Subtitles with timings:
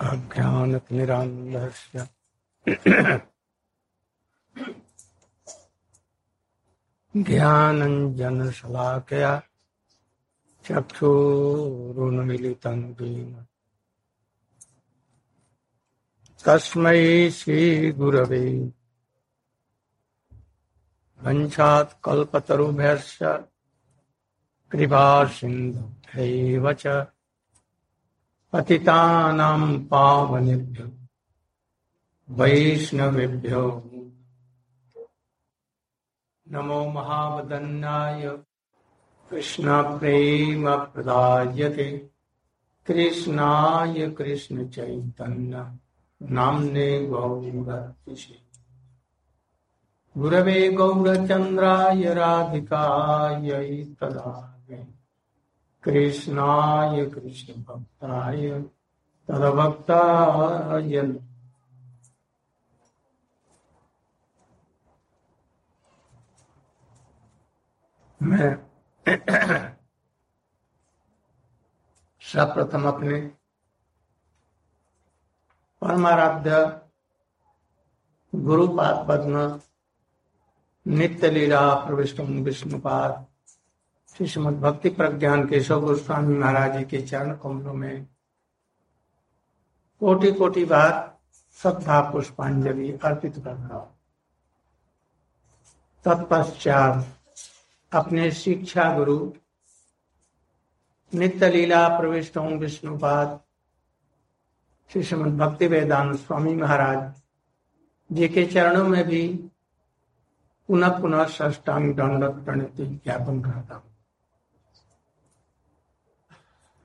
[0.00, 1.96] अज्ञानतिमिरान्धस्य
[7.26, 9.32] ज्ञानञ्जनशलाकया
[10.64, 13.32] चक्षुरुन्मिलितं येन
[16.44, 17.02] तस्मै
[17.38, 18.46] श्रीगुरवे।
[21.24, 23.20] वञ्चात् कल्पतरुभ्यश्च
[24.70, 26.84] कृपासिन्धुभ्यैव च।
[28.56, 30.90] पतितानां पावनेभ्यो
[32.30, 33.90] वैष्णवेभ्यो।
[36.50, 38.38] नमो महावदन्नाय।
[39.30, 42.10] कृष्णप्रेमप्रदायते
[42.86, 45.78] कृष्णाय कृष्णचैतन्य
[46.22, 48.46] नाम्ने गौरतिशे
[50.18, 54.52] गुरवे गौरचन्द्राय राधिकायै तदा
[55.84, 58.50] कृष्णाय कृष्ण भक्ताय
[59.28, 61.02] तदभक्ताय
[68.20, 68.50] मैं
[72.22, 73.20] सप्रथम अपने
[75.82, 76.58] परमाराध्य
[78.32, 79.44] गुरुपाद पद्म
[80.86, 83.24] नित्य लीला प्रविष्ट विष्णुपाद
[84.16, 88.04] श्री श्रीमद भक्ति प्रज्ञान केशव गोस्वामी महाराज जी के चरण कमलों में
[90.00, 90.92] कोटि कोटि बार
[91.58, 93.88] श्रद्धा, पुष्पांजलि अर्पित करता हूँ।
[96.04, 97.06] तत्पश्चात
[97.92, 99.18] अपने शिक्षा गुरु
[101.12, 103.38] नित्य लीला प्रविष्ट विष्णुपाद,
[104.90, 107.12] श्री श्रीमद भक्ति वेदांत स्वामी महाराज
[108.10, 109.26] जी के चरणों में भी
[110.68, 113.95] पुनः पुनः ष्टांग दंड प्रणति ज्ञापन करता हूँ।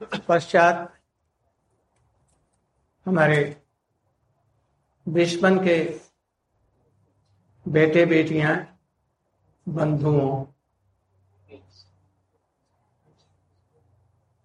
[0.04, 1.00] पश्चात
[3.06, 3.62] हमारे
[5.08, 6.02] विश्वन के
[7.68, 8.80] बेटे बेटियाँ,
[9.70, 10.46] बंधुओं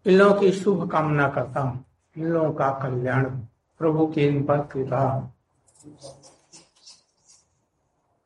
[0.07, 1.85] इन लोगों की शुभ कामना करता हूँ।
[2.17, 3.25] इन लोगों का कल्याण
[3.79, 5.33] प्रभु की इन पर कृपा।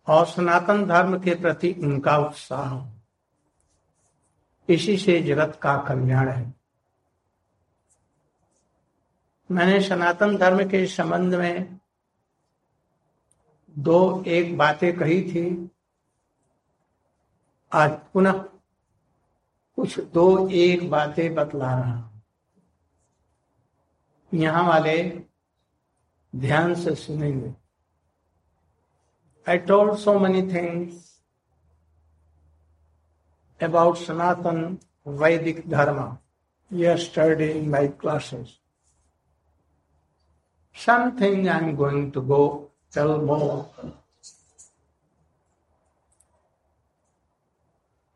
[0.09, 3.01] और सनातन धर्म के प्रति उनका उत्साह।
[4.73, 6.60] इसी से जगत का कल्याण है।
[9.51, 11.81] मैंने सनातन धर्म के संबंध में
[13.79, 15.71] दो एक बातें कही थी।
[17.73, 18.33] आज पुनः
[19.79, 22.23] कुछ दो एक बातें बतला रहा
[24.33, 24.97] यहाँ वाले
[26.33, 27.53] ध्यान से सुनेंगे।
[29.47, 31.11] I told so many things
[33.61, 36.17] about Sanatan Vaidik Dharma
[36.71, 38.60] yesterday in my classes.
[40.77, 43.67] Something I'm going to go tell more.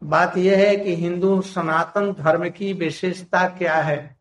[0.03, 4.17] बात यह है कि हिंदू सनातन धर्म की विशेषता क्या है?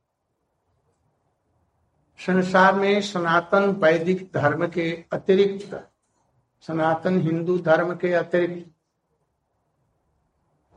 [2.17, 5.89] संसार में सनातन वैदिक धर्म के अतिरिक्त,
[6.67, 8.71] सनातन हिंदू धर्म के अतिरिक्त,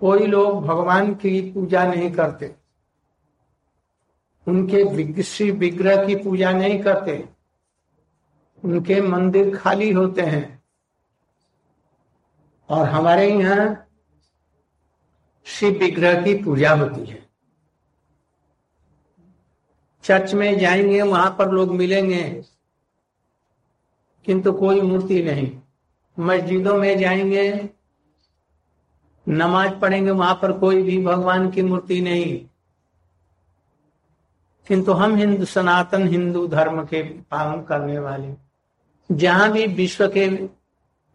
[0.01, 2.55] कोई लोग भगवान की पूजा नहीं करते।
[4.49, 4.83] उनके
[5.53, 7.36] विग्रह की पूजा नहीं करते।
[8.65, 10.63] उनके मंदिर खाली होते हैं।
[12.69, 13.89] और हमारे यहाँ
[15.45, 17.27] शिव विग्रह की पूजा होती है।
[20.03, 22.45] चर्च में जाएँगे, वहाँ पर लोग मिलेंगे,
[24.25, 25.61] किंतु कोई मूर्ति नहीं।
[26.19, 27.71] मस्जिदों में जाएँगे,
[29.29, 32.47] नमाज़ पढ़ेंगे, वहाँ पर कोई भी भगवान की मूर्ति नहीं।
[34.69, 38.46] किंतु हम हिंदू, सनातन हिंदू धर्म के पालन करने वाले।
[39.11, 40.27] जहाँ भी विश्व के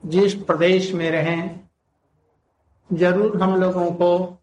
[0.04, 1.60] जिस प्रदेश में रहें
[2.90, 4.38] ज़रूर हम लोगों को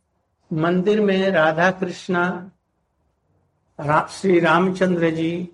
[0.51, 2.51] मंदिर में राधा कृष्णा
[3.79, 5.49] रा, श्री रामचंद्र जी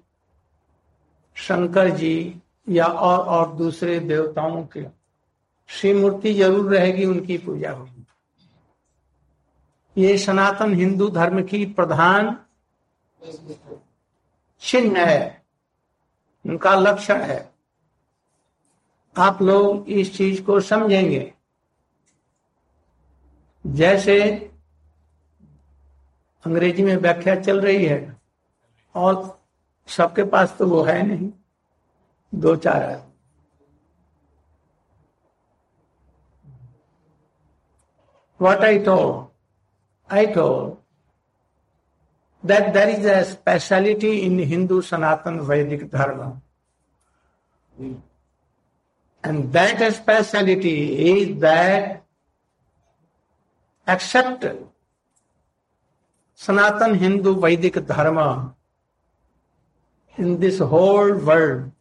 [1.36, 4.84] शंकर जी या और और दूसरे देवताओं के
[5.68, 8.04] श्री मूर्ति ज़रूर रहेगी उनकी पूजा होगी।
[9.96, 12.36] ये सनातन हिंदू धर्म की प्रधान
[14.62, 15.42] चिन्ह है
[16.44, 17.53] उनका लक्षण है।
[19.16, 21.32] आप लोग इस चीज़ को समझेंगे।
[23.64, 24.20] जैसे
[26.44, 28.16] अंग्रेज़ी में व्याख्या चल रही है,
[28.94, 29.40] और
[29.88, 31.30] सबके पास तो वो है नहीं,
[32.32, 33.02] दो चार है।
[38.40, 38.98] What I thought
[40.10, 40.48] I thought
[42.44, 46.40] that there is a speciality in Hindu Sanatan Vaidik Dharma
[49.24, 52.04] And that speciality is that
[53.86, 54.44] accept
[56.34, 58.54] Sanatan Hindu Vedic Dharma
[60.18, 61.72] in this whole world.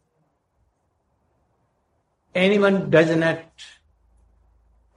[2.34, 3.44] Anyone does not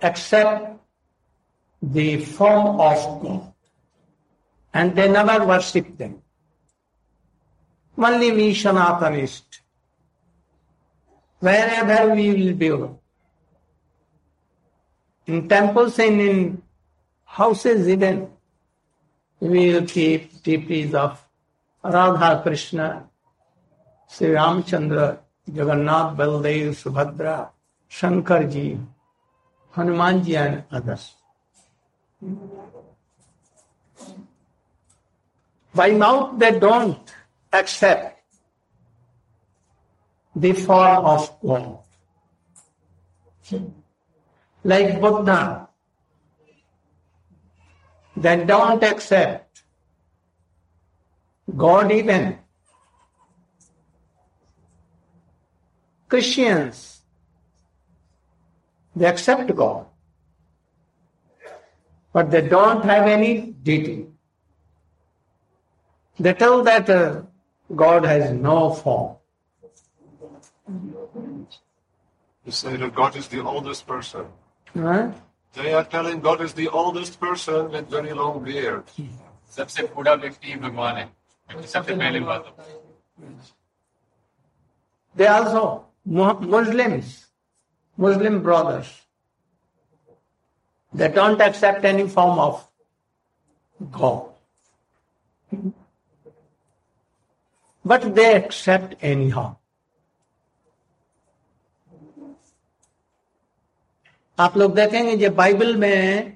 [0.02, 0.80] accept
[1.82, 3.54] the form of God
[4.74, 6.22] and they never worship them.
[7.98, 9.62] Only we Sanatanist,
[11.40, 12.72] wherever we will be,
[15.28, 16.62] in temples and in
[17.26, 18.30] houses even,
[19.40, 21.24] we will keep TPs of
[21.84, 23.08] Radha Krishna,
[24.10, 27.50] Sri Ramchandra, Jagannath, Baldev, Subhadra,
[27.88, 28.80] Shankar ji,
[29.72, 31.14] Hanuman ji and others.
[35.76, 37.14] By mouth they don't
[37.54, 38.17] accept
[40.38, 41.80] the form of God.
[44.64, 45.70] Like Buddha,
[48.16, 49.64] they don't accept
[51.56, 52.38] God even.
[56.08, 57.02] Christians,
[58.96, 59.88] they accept God,
[62.14, 64.06] but they don't have any deity.
[66.20, 67.24] They tell that uh,
[67.76, 69.18] God has no form.
[72.47, 74.27] You say that God is the oldest person.
[74.75, 75.11] Huh?
[75.55, 78.85] They are telling God is the oldest person with very long beard.
[79.57, 81.05] सबसे बूढ़ा व्यक्ति भगवान है
[81.51, 82.55] क्योंकि सबसे पहले बात
[85.15, 87.27] They also Mu- Muslims,
[87.97, 88.89] Muslim brothers,
[90.95, 92.67] they don't accept any form of
[93.91, 94.31] God.
[97.85, 99.57] But they accept anyhow.
[104.38, 106.32] आप लोग देखेंगे जो बाइबल में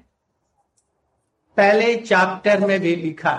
[1.56, 3.34] पहले चैप्टर में भी लिखा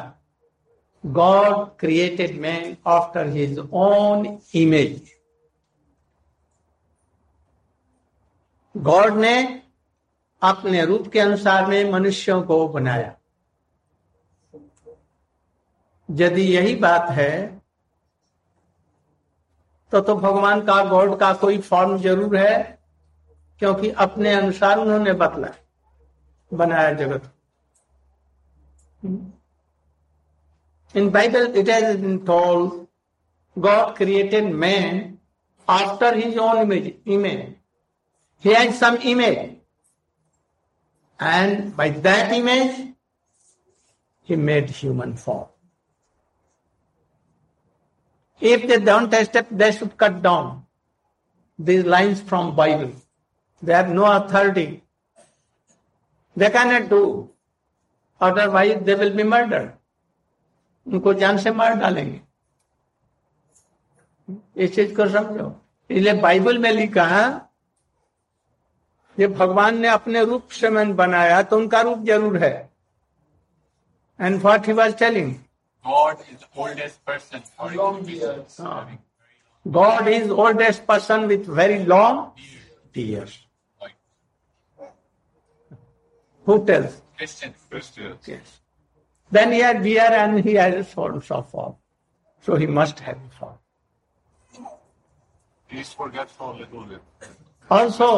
[1.03, 5.11] God created man after his own image
[8.75, 9.61] God ने
[10.41, 13.15] अपने रूप के अनुसार में मनुष्यों को बनाया।
[16.09, 17.61] यदि यही बात है
[19.91, 22.82] तो तो भगवान का गॉड का कोई फॉर्म ज़रूर है।
[23.62, 25.52] क्योंकि अपने अनुसार उन्होंने बतला
[26.50, 27.30] बनाया जगत
[30.94, 32.86] in Bible it has been told
[33.56, 35.18] God created man
[35.68, 37.46] after his own image image
[38.44, 39.56] he had some image.
[41.20, 42.94] And by that image,
[44.22, 45.48] he made human form.
[48.40, 50.64] If they don't accept, they should cut down
[51.58, 52.92] these lines from Bible.
[53.63, 54.83] They have no authority.
[56.37, 57.29] They cannot do.
[58.21, 59.71] Otherwise, they will be murdered.
[60.87, 62.21] उनको जान से मार डालेंगे।
[64.63, 65.47] इस चीज़ को समझो।
[65.89, 67.25] इसलिए Bible में लिखा है
[69.17, 72.69] ये भगवान ने अपने रूप से मन बनाया तो उनका रूप ज़रूर है।
[74.19, 75.33] And what he was telling
[75.85, 77.39] God is oldest person
[79.65, 82.43] God is oldest person with very long
[82.93, 83.39] tears
[86.47, 87.53] who tells Christian.
[87.69, 88.27] Christians.
[88.27, 88.59] yes
[89.31, 91.75] then he had beard and he had a sort of form
[92.43, 93.59] so he must have a form
[95.69, 97.01] He's forgetful a little bit.
[97.71, 98.09] Also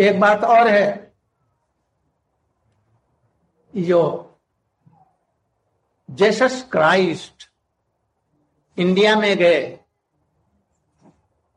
[0.00, 1.12] एक बात और है
[3.74, 4.00] जो
[6.08, 7.48] Jesus Christ
[8.76, 9.60] India में गए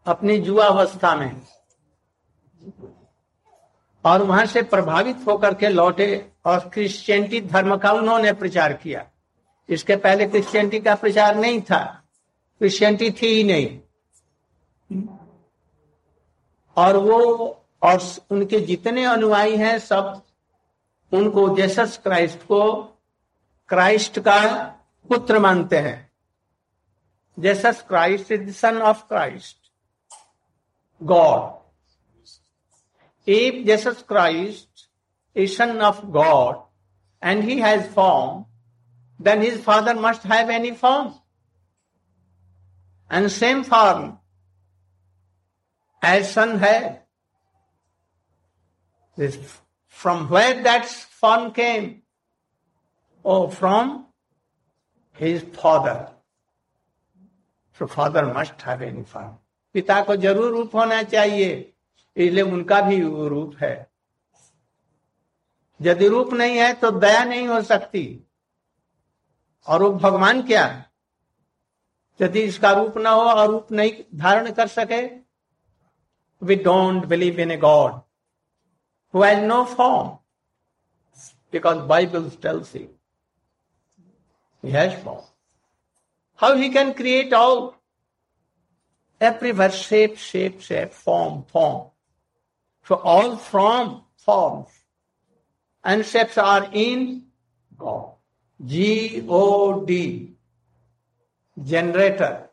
[0.06, 1.30] अपनी युवावस्था में
[4.06, 9.06] और वहाँ से प्रभावित होकर के लौटे और क्रिश्चियनिटी धर्म का उन्होंने प्रचार किया।
[9.70, 12.04] इसके पहले क्रिश्चियनिटी का प्रचार नहीं था।
[12.60, 13.80] क्रिश्चियनिटी थी ही नहीं।
[16.78, 17.46] और वो
[17.84, 20.22] और उनके जितने अनुयायी हैं सब
[21.14, 22.84] उनको जेसस क्राइस्ट को
[23.70, 24.64] क्राइस्ट का
[25.10, 26.12] पुत्र मानते हैं।
[27.40, 29.58] Jesus Christ is the son of Christ.
[31.04, 31.67] God.
[33.27, 34.89] If Jesus Christ
[35.37, 36.63] is son of God
[37.23, 38.45] and he has form
[39.21, 41.13] then his father must have any form
[43.11, 44.11] and same form
[46.03, 47.03] as son had.
[49.17, 49.39] This,
[49.89, 52.03] from where that form came?
[53.25, 54.07] Oh, from
[55.17, 56.11] his father.
[57.73, 59.39] So father must have any form.
[59.75, 61.53] पिता को जरूर रूप होना चाहिए
[62.18, 63.92] इसलिए उनका भी रूप है।
[65.82, 68.04] यदि रूप नहीं है तो दया नहीं हो सकती।
[69.68, 70.66] और वो भगवान क्या?
[72.20, 75.02] यदि इसका रूप ना हो और रूप नहीं धारण कर सके
[76.42, 77.92] we don't believe in a God
[79.14, 80.10] who no form
[81.52, 82.88] because Bible tells he
[84.64, 85.22] has form
[86.40, 87.72] how he can create all
[89.22, 91.78] everywhere shape, shape, shape, form, form.
[92.88, 94.70] So all from forms
[95.84, 97.24] and shapes are in
[97.78, 98.14] God.
[98.66, 100.34] G O D
[101.64, 102.50] generator,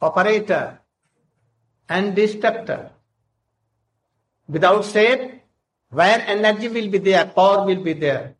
[0.00, 0.80] operator,
[1.88, 2.90] and destructor.
[4.48, 5.40] Without shape,
[5.90, 8.34] where energy will be there, power will be there.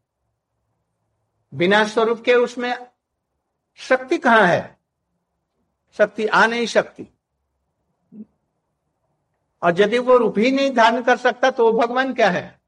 [1.55, 2.75] बिना स्वरूप के उसमें
[3.77, 4.79] शक्ति कहाँ है
[5.99, 7.09] शक्ति आ नहीं सकती
[9.62, 12.61] और यदि वो रूप ही नहीं धारण कर सकता तो वो भगवान क्या है?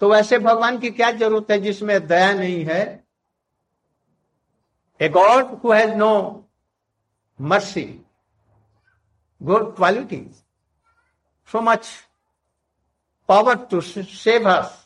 [0.00, 2.82] तो वैसे भगवान की क्या ज़रूरत है जिसमें दया नहीं है?
[5.00, 6.12] A God who has no
[7.40, 7.84] mercy
[9.40, 10.24] good quality
[11.48, 11.88] so much
[13.28, 14.76] power to save has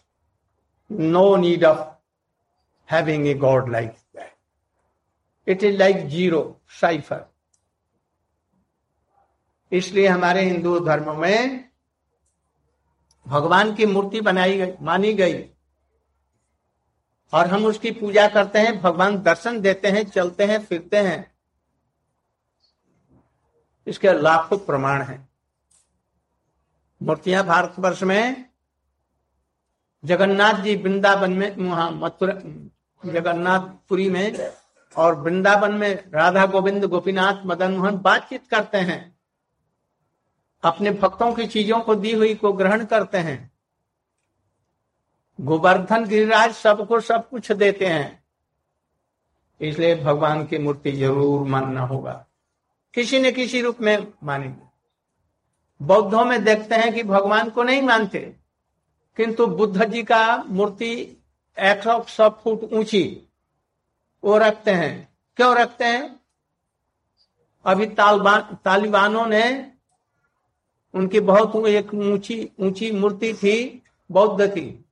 [0.90, 1.88] no need of
[2.88, 3.96] having a God like
[5.46, 6.42] it is like zero
[6.80, 7.24] cipher
[9.74, 11.70] इसलिए हमारे हिंदू धर्म में
[13.26, 15.50] भगवान की मूर्ति बनाई गई, मानी गई।
[17.32, 21.34] और हम उसकी पूजा करते हैं, भगवान दर्शन देते हैं, चलते हैं, फिरते हैं।
[23.86, 25.28] इसके लाखों प्रमाण हैं।
[27.02, 28.46] मूर्तियाँ भारतवर्ष में
[30.04, 32.32] जगन्नाथ जी वृंदावन में, वहाँ मथुरा,
[33.12, 34.52] जगन्नाथपुरी में
[34.96, 39.13] और वृंदावन में राधा गोविंद, गोपीनाथ, मदन मोहन बातचीत करते हैं।
[40.64, 43.50] अपने भक्तों की चीज़ों को दी हुई को ग्रहण करते हैं।
[45.38, 48.22] गोवर्धन गिरिराज सबको सब कुछ देते हैं।
[49.60, 52.24] इसलिए भगवान की मूर्ति ज़रूर मानना होगा।
[52.94, 54.62] किसी न किसी रूप में मानेंगे।
[55.80, 58.18] बौद्धों में देखते हैं कि भगवान को नहीं मानते,
[59.16, 60.92] किंतु बुद्ध जी का मूर्ति
[61.56, 63.28] एक सौ सौ फुट ऊँची,
[64.22, 66.20] वो रखते हैं। क्यों रखते हैं?
[67.64, 69.73] अभी तालिबान तालिबानों ने
[70.94, 74.84] उनकी बहुत एक ऊँची ऊँची मूर्ति थी, बौद्ध की।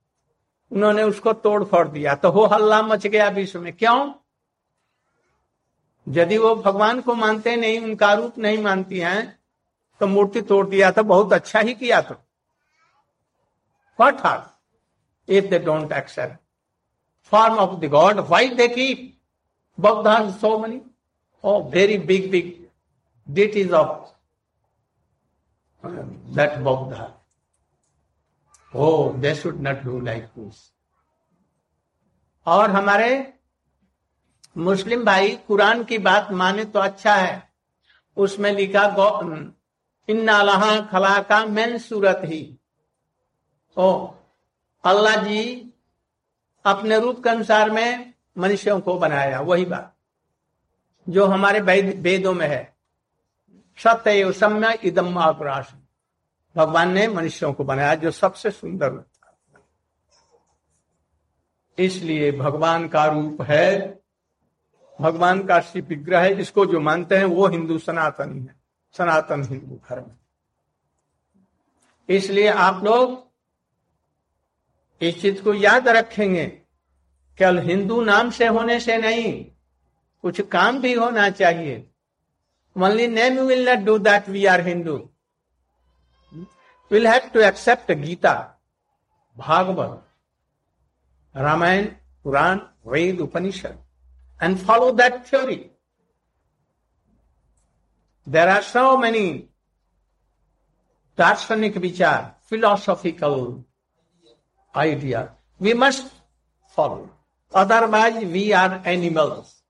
[0.71, 4.13] उन्होंने उसको तोड़ फोड़ दिया। तो हो हल्ला मच गया विश्व में। क्यों?
[6.07, 9.39] यदि वो भगवान को मानते नहीं, उनका रूप नहीं मानती हैं
[9.99, 12.15] तो मूर्ति तोड़ दिया था बहुत अच्छा ही किया तो।
[13.99, 14.41] What are
[15.27, 16.37] if they don't accept.
[17.33, 18.27] Form of the god.
[18.29, 19.09] Why they keep?
[19.77, 20.81] Buddha so many
[21.43, 22.49] oh very big big
[23.27, 24.12] deities of
[25.83, 27.13] that Buddha
[28.73, 30.71] Oh, they should not do like this.
[32.47, 33.33] और हमारे
[34.57, 37.51] मुस्लिम भाई कुरान की बात माने तो अच्छा है।
[38.17, 38.85] उसमें लिखा
[40.09, 42.57] इन नाला खला का मेन सूरत। ही
[43.77, 43.91] ओ
[44.83, 45.73] अल्लाह जी
[46.65, 49.95] अपने रूप के अनुसार में मनुष्यों को बनाया वही बात
[51.09, 52.72] जो हमारे वेदों में है।
[53.77, 55.73] सत्य सम्य इदम आक्राश
[56.55, 59.35] भगवान ने मनुष्यों को बनाया जो सबसे सुंदर था
[61.77, 63.99] इसलिए भगवान का रूप है,
[64.99, 68.55] भगवान का श्री विग्रह है इसको जो मानते हैं वो हिंदू सनातनी है
[68.95, 70.11] सनातन हिंदू धर्म
[72.09, 73.21] इसलिए आप लोग
[75.01, 76.45] इस चीज़ को याद रखेंगे,
[77.39, 79.45] केवल हिंदू नाम से होने से नहीं,
[80.23, 81.92] कुछ काम भी होना चाहिए।
[82.75, 85.07] Only name will not do that we are Hindu.
[86.89, 88.51] We'll have to accept Gita,
[89.37, 90.01] Bhagavad,
[91.35, 93.77] Ramayana, Puran, Ved, Upanishad
[94.43, 95.71] and follow that theory.
[98.27, 99.49] There are so many
[101.17, 103.65] Darshanic vichar, philosophical
[104.75, 105.31] idea.
[105.59, 106.11] We must
[106.75, 107.09] follow.
[107.53, 109.62] Otherwise, we are animals.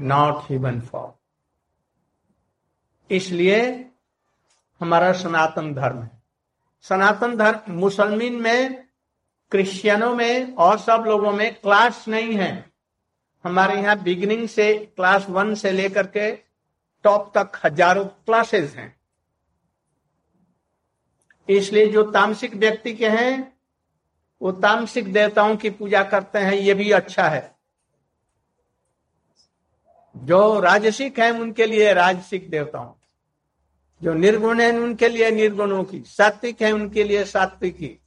[0.00, 1.10] Not human form.
[3.10, 3.90] इसलिए
[4.80, 6.22] हमारा सनातन धर्म है।
[6.82, 8.88] सनातन धर्म, मुसलमान में,
[9.50, 12.72] क्रिश्चियनों में और सब लोगों में क्लास नहीं है।
[13.44, 16.32] हमारे यहाँ बिगिनिंग से क्लास वन से लेकर के
[17.02, 18.96] टॉप तक हज़ारों क्लासेस हैं।
[21.48, 23.58] इसलिए जो तामसिक व्यक्ति के हैं,
[24.42, 27.57] वो तामसिक देवताओं की पूजा करते हैं, ये भी अच्छा है।
[30.24, 32.94] जो राजसिक है, उनके लिए राजसिक देवताओं।
[34.02, 38.00] जो निर्गुण है, उनके लिए निर्गुणों की। सात्विक है, उनके लिए सात्विक। की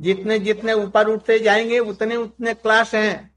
[0.00, 3.34] जितने जितने ऊपर उठते जाएँगे, उतने उतने क्लास हैं।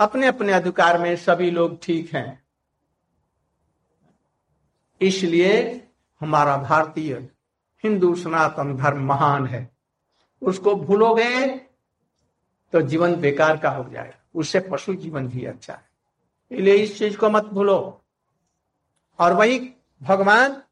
[0.00, 2.44] अपने अपने अधिकार में सभी लोग ठीक हैं।
[5.00, 5.84] इसलिए
[6.20, 7.14] हमारा भारतीय
[7.84, 9.70] हिंदू सनातन धर्म महान है।
[10.42, 11.48] उसको भूलोगे
[12.72, 15.91] तो जीवन बेकार का हो जाएगा। उससे पशु जीवन भी अच्छा है।
[16.52, 18.04] इसलिए इस चीज़ को मत भूलो।
[19.18, 20.62] और वही भगवान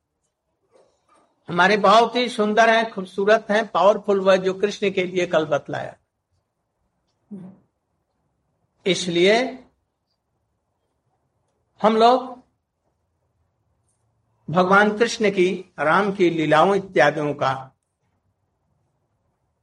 [1.49, 5.97] हमारे बहुत ही सुंदर हैं, खूबसूरत हैं पावरफुल वह जो कृष्ण के लिए कल बतलाया।
[8.87, 9.65] इसलिए
[11.83, 12.41] हम लोग
[14.51, 17.77] भगवान कृष्ण की, राम की लीलाओं, इत्यादियों का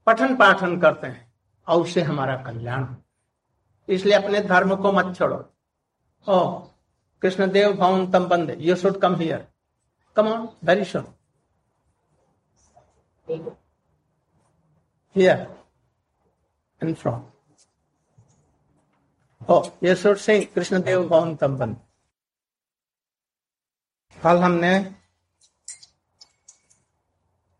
[0.06, 1.34] पठन पाठन करते हैं
[1.68, 2.96] और उससे हमारा कल्याण हो।
[3.90, 5.54] इसलिए अपने धर्म को मत छोड़ो।
[6.26, 9.48] भवन तम बंदे you should come here
[10.16, 11.06] come on very should
[15.16, 15.64] here
[16.84, 17.32] in from
[19.50, 21.88] oh yeah should say Krishnadeva भवन तम बंदे
[24.22, 24.96] कल हमने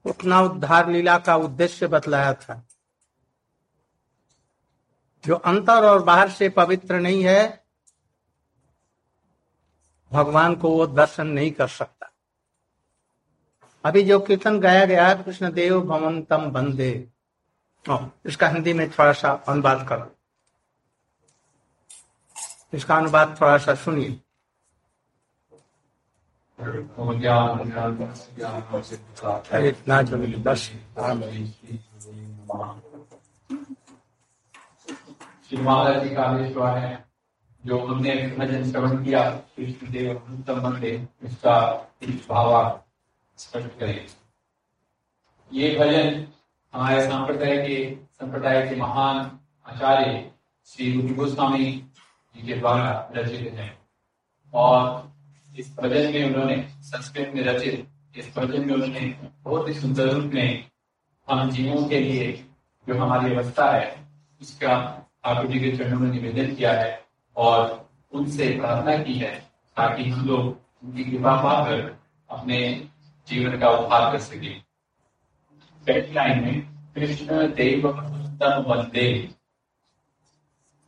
[0.06, 2.68] उतना उद्धार लीला का उद्देश्य बतलाया था।
[5.26, 7.67] जो अंतर और बाहर से पवित्र नहीं है
[10.12, 12.12] भगवान को वो दर्शन नहीं कर सकता।
[13.86, 16.92] अभी जो कीर्तन गाया गया कृष्ण देव भवंतम बंदे
[18.26, 20.12] इसका हिंदी में थोड़ा सा अनुवाद करो।
[22.74, 24.20] इसका अनुवाद थोड़ा सा सुनिए
[29.68, 30.62] इतना जो बस।
[35.50, 36.10] श्री महाराज जी
[36.60, 37.07] है
[37.66, 41.88] जो हमने भजन श्रवण किया कृष्ण देव उत्तम मंदे इसका
[42.30, 42.82] भाव
[43.38, 44.06] स्पष्ट करें।
[45.54, 46.28] ये भजन
[46.74, 50.32] हमारे संप्रदाय के संप्रदाय के महान आचार्य
[50.66, 51.66] श्री रूपी गोस्वामी
[52.36, 53.78] जी के द्वारा रचित है।
[54.54, 55.12] और
[55.60, 60.34] इस भजन में उन्होंने, संस्कृत में रचित, इस भजन में उन्होंने बहुत ही सुंदर रूप
[60.34, 60.70] में
[61.30, 62.32] हम जीवों के लिए
[62.88, 64.08] जो हमारी अवस्था है,
[64.42, 67.07] उसका ठाकुर जी के चरणों में निवेदन किया है।
[67.38, 69.40] और उनसे प्रार्थना की है
[69.78, 70.46] ताकि हम लोग
[70.84, 71.98] उनकी कृपा पाकर
[72.30, 72.88] अपने
[73.28, 74.68] जीवन का उद्धार कर सके।
[76.14, 77.88] लाइन में, कृष्ण देव
[78.44, 79.32] वंदे।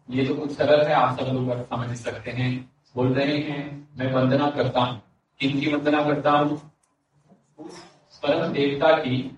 [0.09, 4.13] ये तो कुछ सरल है, आप सब लोग समझ सकते हैं। बोल रहे हैं, मैं
[4.13, 5.01] वंदना करता हूँ।
[5.39, 6.71] किनकी वंदना करता हूँ?
[8.23, 9.37] परम देवता की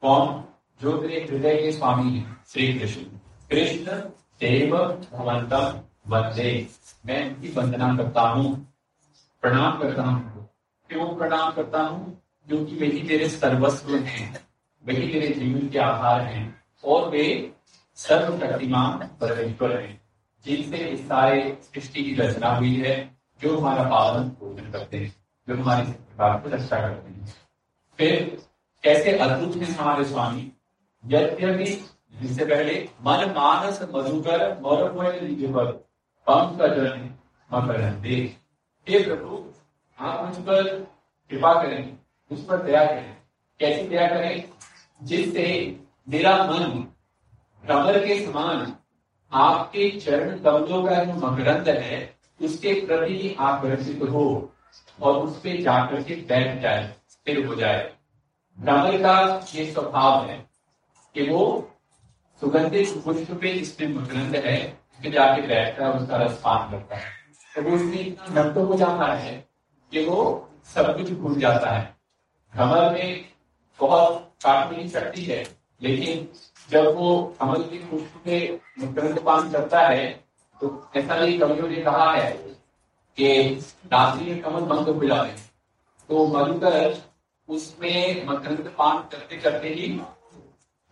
[0.00, 0.44] कौन?
[0.82, 3.00] जो मेरे हृदय के स्वामी है, श्री कृष्ण।
[3.50, 3.92] कृष्ण
[4.40, 4.76] देव
[5.12, 6.68] भवंतम। वंदे।
[7.06, 8.74] मैं इनकी वंदना करता हूँ,
[9.40, 10.48] प्रणाम करता हूँ।
[10.88, 12.22] क्यों प्रणाम करता हूँ?
[12.48, 14.52] क्योंकि वही तेरे सर्वस्व हैं
[14.86, 17.52] वही तेरे जीवन के आधार हैं, और वे
[17.94, 20.00] सर्वशक्तिमान परमेश्वर हैं,
[20.44, 25.16] जिनसे इस सारे सृष्टि की रचना हुई है, जो हमारा पालन पोषण करते हैं,
[25.48, 27.34] जो हमारी प्रकार को रक्षा करते हैं।
[27.98, 28.42] फिर
[28.82, 30.52] कैसे अद्भुत हैं हमारे स्वामी?
[31.06, 31.90] यद्यपि,
[32.22, 35.84] इससे पहले मन मानस मधुकर मौरव पंख
[36.30, 37.14] का जन
[37.52, 38.38] मकर देख
[38.88, 39.52] हे प्रभु,
[39.98, 40.78] आप मुझ पर
[41.30, 41.98] कृपा करें,
[42.32, 43.16] मुझ पर दया करें।
[43.60, 44.48] कैसी दया करें?
[45.02, 45.76] जिससे
[46.08, 46.86] मेरा मन
[47.68, 48.76] कमर के समान
[49.32, 54.52] आपके चरण कमलों का जो मकरंद है, उसके प्रति आकर्षित हो
[55.02, 57.94] और उस पर जाकर के बैठ जाए, स्थिर हो जाए।
[58.58, 60.50] भ्रमर का ये स्वभाव है
[61.14, 61.70] कि वो
[62.40, 67.10] सुगंधित पुष्प पे जिसमें मकरंद है उसमें जाके बैठता है उसका रस पान करता है।
[67.54, 69.32] तो वो इतना नक्त हो जाता है,
[69.92, 71.82] कि वो सब कुछ भूल जाता है।
[72.52, 73.24] भ्रमर में
[73.80, 75.42] बहुत काटने शक्ति है,
[75.82, 76.28] लेकिन
[76.70, 77.10] जब वो
[77.40, 78.38] अमल की पुष्प के
[78.78, 80.06] मकरंद पान करता है
[80.60, 82.30] तो ऐसा नहीं कवियों ने कहा है
[83.18, 83.28] कि
[83.92, 85.30] रात्रि में कमल बंद हो जाते
[86.08, 86.94] तो मधुकर
[87.48, 89.88] उसमें मकरंद पान करते करते ही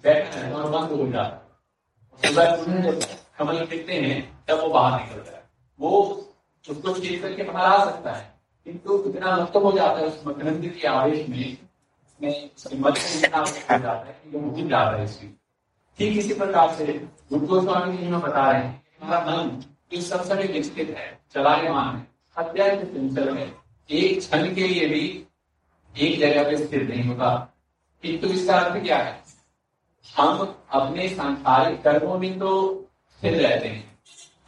[0.05, 1.37] बैठा है और बंद हो जाता
[2.21, 2.39] जब
[3.41, 5.45] कमल देखते हैं, तब वो बाहर निकलता है।
[5.81, 6.03] वो
[6.71, 10.67] उसको चीज़ करके बाहर आ सकता है। किंतु इतना मत हो जाता है उस मकरंद
[10.81, 11.57] के आवेश में
[12.23, 12.51] में
[15.99, 16.87] ठीक इसी प्रकार से
[17.93, 23.37] जी हमें बता रहे हैं हमारा मन इस सब समय विकसित है, चलायमान है चंचल
[23.37, 23.55] है।
[23.91, 25.25] एक क्षण के लिए भी
[25.99, 27.55] एक जगह पे स्थिर नहीं होता।
[28.03, 29.23] किंतु इसका अर्थ क्या है?
[30.17, 32.77] हम अपने सांसारिक कर्मों में तो
[33.21, 33.99] स्थिर रहते हैं।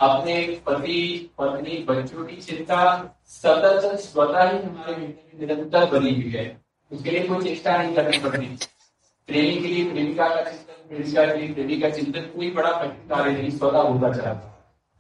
[0.00, 6.60] अपने पति, पत्नी, बच्चों की चिंता, सतत स्वतः ही हमारे में निरंतर बनी हुई है।
[6.92, 8.46] उसके लिए कोई चेष्टा नहीं करनी पड़ती।
[9.26, 13.16] प्रेमी के लिए प्रेमिका का चिंतन, प्रेमिका के लिए प्रेमी का चिंतन, कोई बड़ा कठिन
[13.16, 14.34] कार्य नहीं, स्वतः होता चला।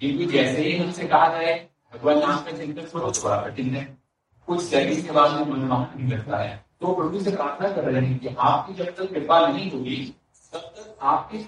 [0.00, 3.98] क्योंकि जैसे ही हमसे कहा जाए, भगवान नाम का चिंतन करो तो बड़ा कठिन है।
[4.46, 8.06] कुछ सेकंड के बाद में मनमोहन नहीं लगता है। तो प्रभु से प्रार्थना कर रहे
[8.06, 10.14] हैं कि आपकी जब तक कृपा नहीं होगी,
[10.52, 11.38] तब तक आपके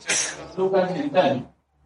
[0.68, 1.42] का चिंतन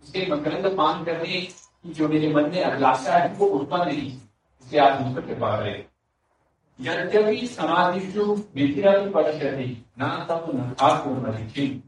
[0.08, 1.54] उसके मकरंद पान करने की
[1.86, 5.84] जो मेरे मन में अभिलाषा है, वो उत्पन्न नहीं इसलिए आप मुझ पर कृपा करें।
[6.80, 11.82] यद्यपि समाधिषु मिथिरपि पश्यति, न तब न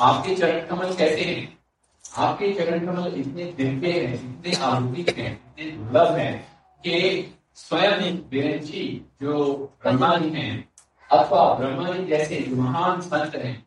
[0.00, 1.58] आपके चरण कमल कैसे हैं?
[2.16, 6.48] आपके चरण कमल इतने दिव्य हैं, इतने आलोकित हैं, इतने दुर्लभ हैं
[6.78, 10.68] कि स्वयं जी जो ब्रह्मा जी हैं,
[11.12, 13.63] अथवा ब्रह्मा जी जैसे महान संत हैं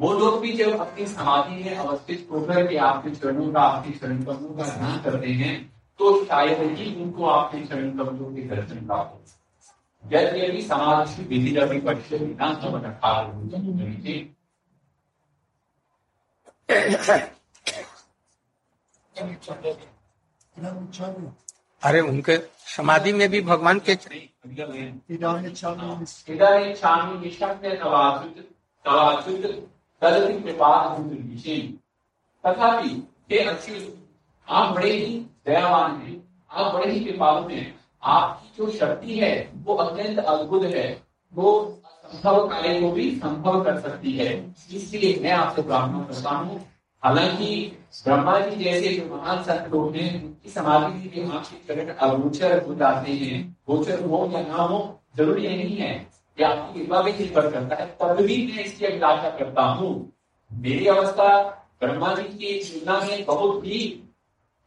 [0.00, 4.22] वो लोग भी जब अपनी समाधि में अवस्थित होकर के आपके चरणों का आपके चरण
[4.24, 5.54] कमलों का ध्यान करते हैं
[6.00, 11.80] तो शायद ही उनको आपके चरण कमलों के दर्शन प्राप्त हो। यदि समाधि विधि रवि
[11.80, 13.12] पक्ष बिना सब रखा
[21.82, 22.36] अरे उनके
[22.76, 23.94] समाधि में भी भगवान के
[32.44, 32.88] तथापि
[33.32, 33.98] हे अच्युत
[34.48, 39.74] आप बड़े ही दयावान हैं, आप बड़े ही कृपालु हैं। आपकी जो शक्ति है, वो
[39.74, 41.02] अत्यंत अद्भुत है।
[41.34, 46.60] वो संभव कार्य को भी संभव कर सकती है। इसलिए मैं आपसे प्रार्थना करता हूँ,
[47.02, 52.66] हालाँकि ब्रह्मा जी जैसे जो महान संत लोग हैं, उनकी समाधि के आपके चरण अगोचर
[52.66, 57.12] हो जाते हैं। गोचर हो या ना हो, ज़रूरी नहीं है। कि आपकी कृपा भी
[57.12, 59.90] निर्भर करता है। तब भी मैं इसकी अभिलाषा करता हूँ।
[60.50, 61.28] मेरी अवस्था
[61.80, 63.78] ब्रह्मा जी की तुलना में बहुत ही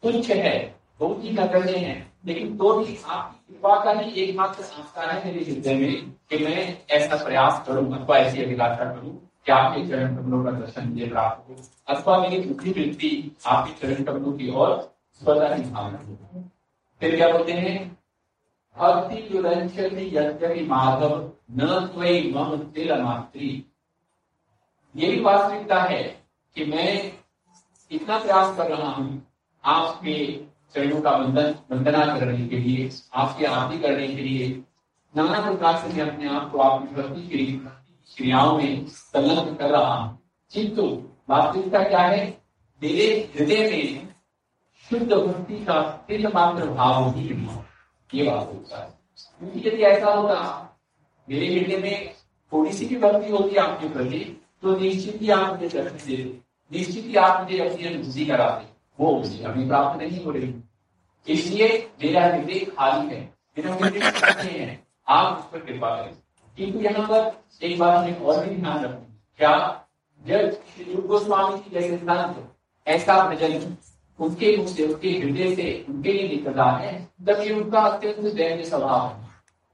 [0.04, 5.12] तुच्छ है, बहुत ही नगण्य है। लेकिन तो भी आपकी कृपा का ही एकमात्र आस्था
[5.12, 9.14] है मेरे हृदय में कि मैं ऐसा प्रयास करूँ, अथवा ऐसी अभिलाषा करूँ
[9.46, 11.56] कि आपके चरण कमलों का दर्शन मुझे प्राप्त हो,
[11.88, 16.44] अथवा मेरी बुद्धि वृत्ति आपके चरण कमलों की ओर स्वतः ही भावना हो।
[17.02, 17.98] फिर क्या बोलते हैं?
[18.78, 23.66] भक्ति युरंचति यद्यपि माधव, न त्वयि मम तेल मात्री
[24.96, 26.04] ये भी वास्तविकता है
[26.56, 27.14] कि मैं
[27.92, 29.28] इतना प्रयास कर रहा हूँ
[29.66, 30.42] आपके
[30.76, 34.64] चरणों का बंधन वंदना करने के लिए, आपकी आरती करने के लिए।
[35.18, 37.46] नाना प्रकार से मैं अपने आप को आपकी भक्ति के
[38.16, 40.20] क्रियाओं में संलग्न कर रहा हूँ।
[40.52, 42.42] किंतु वास्तविकता क्या है?
[42.84, 44.16] मेरे हृदय में
[44.90, 47.48] शुद्ध भक्ति का तिल मात्र भाव ही।
[48.14, 48.94] ये वास्तविकता है।
[49.40, 50.38] क्योंकि यदि ऐसा होता
[51.30, 52.14] मेरे हृदय में
[52.54, 54.20] थोड़ी सी भी भक्ति होती आपके प्रति
[54.62, 56.24] तो निश्चित ही आप मुझे दर्शन दे
[56.72, 58.66] निश्चित ही आप मुझे अपनी अनुभूति कराते
[59.00, 60.54] वो मुझे अभी प्राप्त नहीं हो रही।
[61.28, 63.22] इसलिए मेरा हृदय खाली है।
[63.58, 66.14] मेरा हृदय है। आप उस पर कृपा करें।
[66.58, 69.86] किंतु यहाँ पर एक बात में और भी ध्यान रखें क्या
[70.28, 72.54] जब श्री गोस्वामी जी जैसे संत
[72.88, 73.60] ऐसा भजन
[74.20, 79.08] उनके मुख से उनके हृदय से उनके लिए निकला है। ये उनका अत्यंत दैन्य स्वभाव
[79.08, 79.30] है।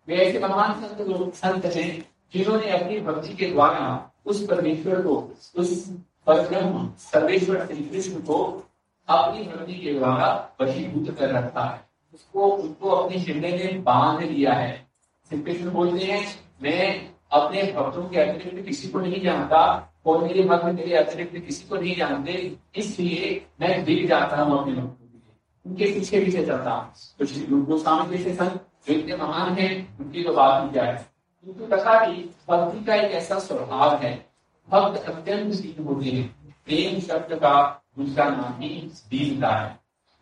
[0.08, 5.36] वे ऐसे महान संत लोग संत हैं, जिन्होंने अपनी भक्ति के द्वारा उस परमेश्वर को,
[5.56, 8.68] उस परब्रह्म, सर्वेश्वर श्री कृष्ण को
[9.08, 11.82] अपनी भक्ति के द्वारा वशीभूत कर रखा है।
[12.14, 14.88] उसको उनको अपने हृदय में बाँध लिया है।
[15.30, 16.28] श्री कृष्ण बोलते हैं,
[16.64, 21.68] मैं अपने भक्तों के अतिरिक्त किसी को नहीं जानता और मेरे भक्त, मेरे अतिरिक्त, किसी
[21.70, 25.34] को नहीं जानते, इसलिए मैं दिख जाता हूँ अपने भक्तों के लिए।
[25.66, 27.80] उनके पीछे पीछे चलता हूँ। तो श्री गुरु
[28.12, 31.12] जैसे संत, जो इतने महान है, उनकी तो बात ही क्या है
[31.46, 34.26] किंतु तथापि भक्ति का एक ऐसा स्वभाव है।
[34.70, 39.80] भक्त अत्यंत दीन होते हैं। प्रेम शब्द का दूसरा नाम ही दीनता है।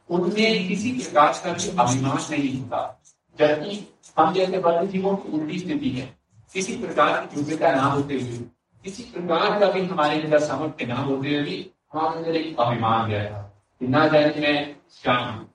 [0.09, 3.01] उनमें किसी प्रकार का भी अभिमान नहीं होता।
[3.39, 6.17] जबकि हम जैसे बद्ध जीवों की उल्टी स्थिति है।
[6.53, 8.39] किसी प्रकार की योग्यता ना होते हुए
[8.83, 13.09] किसी प्रकार का भी हमारे अंदर सामर्थ्य ना होते हुए भी हमारे अंदर एक अभिमान
[13.09, 13.41] गया था
[13.81, 15.45] कि ना जाने मैं श्याम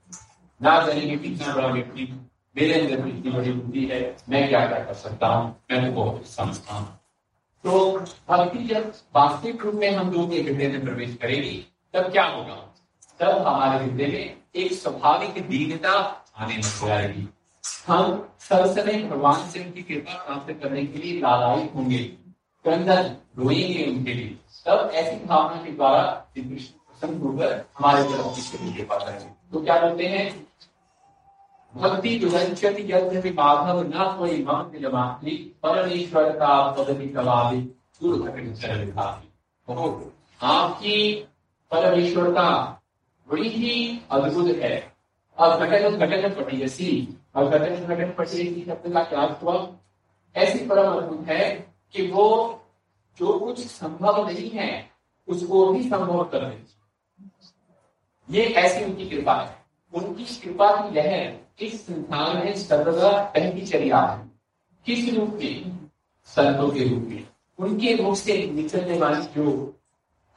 [0.61, 2.07] ना जाने कि कितना बड़ा व्यक्ति
[2.55, 6.27] मेरे अंदर इतनी बड़ी बुद्धि है, मैं क्या क्या कर सकता हूँ, मैं तो बहुत
[6.27, 6.99] समझता हूँ।
[7.63, 12.25] तो भक्ति जब वास्तविक रूप में हम लोग के हृदय में प्रवेश करेगी, तब क्या
[12.25, 12.55] होगा?
[13.19, 15.91] तब हमारे हृदय में एक स्वाभाविक दीनता
[16.37, 17.27] आने लग जाएगी।
[17.87, 18.75] हम सब
[19.09, 21.99] भगवान से उनकी कृपा प्राप्त करने के लिए लालायित होंगे।
[22.67, 26.01] रोएँगे उनके लिए। तब ऐसी भावना के द्वारा
[26.37, 30.47] प्रसन्न होकर हमारे तरफ़ की कृपा करेंगे तो क्या बोलते हैं?
[31.73, 37.57] भक्ति दुरंचति यद्यपि माधव न कोई मम निलमात्री परमेश्वर का पदवी कवादि
[38.01, 38.29] दूर
[39.67, 41.13] तो आपकी
[41.71, 42.81] परमेश्वरता
[43.29, 44.93] बड़ी ही अद्भुत है।
[45.37, 49.67] अब घटन घटन पटियसी और घटन घटन पटियसी शब्द का क्या हुआ?
[50.35, 51.64] ऐसी परम अद्भुत है
[51.95, 52.61] कि वो
[53.17, 54.91] जो कुछ संभव नहीं है,
[55.27, 56.71] उसको भी संभव कर देती
[58.29, 63.89] ये ऐसी उनकी कृपा है। उनकी कृपा की लहर इस संसार में सर्वदा पहली चली
[63.89, 64.31] आ है?
[64.85, 65.89] किस रूप में?
[66.25, 67.27] संतों के रूप में।
[67.59, 69.75] उनके मुख से निकलने वाली जो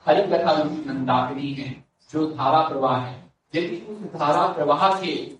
[0.06, 5.38] हरि कथा मंदाकिनी है, जो धारा प्रवाह है, यदि उस धारा प्रवाह के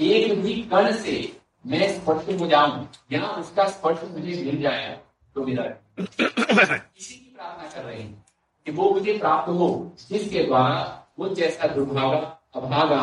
[0.00, 5.00] एक भी कण से मैं स्पर्श हो जाऊँ, या उसका स्पर्श मुझे मिल जाए
[5.36, 5.64] तो मेरा
[6.00, 8.24] इसी की प्रार्थना कर रहे हैं
[8.66, 10.78] कि वो मुझे प्राप्त हो, जिसके द्वारा
[11.18, 12.18] वो जैसा दुर्भागा
[12.56, 13.02] अभागा,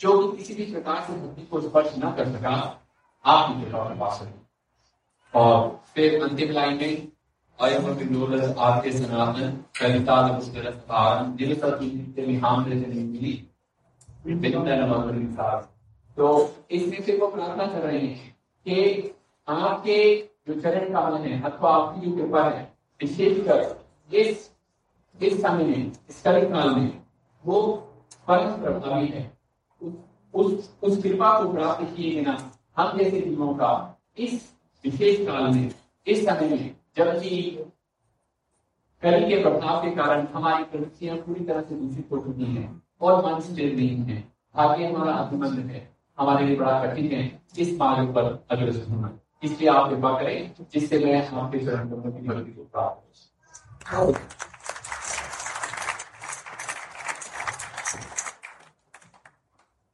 [0.00, 2.54] जो कि किसी भी प्रकार से बुद्धि को स्पर्श न कर सका,
[3.24, 7.08] आप मुझे पा सके। और फिर अंतिम लाइन में
[7.58, 10.16] अयमपि नूलस आद्य सनातन, कविता
[10.88, 11.54] भारम दिल
[16.18, 16.28] तो
[16.70, 18.30] इसमें से वो प्रार्थना कर रहे हैं
[18.66, 19.14] कि
[19.48, 19.98] आपके
[20.48, 22.62] जो चरण काल है, अथवा आपकी जो कृपा है
[23.00, 24.50] विशेषकर इस
[25.18, 27.02] इस समय में, इस कलिक काल में
[27.44, 27.60] वो
[28.28, 29.30] परम प्रभावी है।
[30.34, 32.36] उस उस कृपा को प्राप्त किए बिना
[32.76, 33.70] हम जैसे जीवों का
[34.18, 34.52] इस
[34.84, 35.70] विशेष काल में,
[36.06, 37.30] इस समय में जबकि
[39.02, 43.24] कली के प्रभाव के कारण हमारी प्रवृत्तियाँ पूरी तरह से दूषित हो चुकी हैं और
[43.24, 44.22] मन स्थिर नहीं है
[44.54, 49.68] आगे हमारा अभिमंद है। हमारे लिए बड़ा कठिन है। इस मार्ग पर अग्रसर होना। इसलिए
[49.70, 54.37] आप कृपा करें, जिससे मैं आपके चरण को प्राप्त